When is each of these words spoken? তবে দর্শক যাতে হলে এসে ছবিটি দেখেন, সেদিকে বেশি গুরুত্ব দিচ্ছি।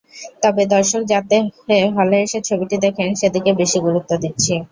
তবে 0.43 0.63
দর্শক 0.73 1.01
যাতে 1.11 1.37
হলে 1.97 2.17
এসে 2.25 2.39
ছবিটি 2.47 2.75
দেখেন, 2.85 3.09
সেদিকে 3.19 3.51
বেশি 3.61 3.77
গুরুত্ব 3.85 4.11
দিচ্ছি। 4.23 4.53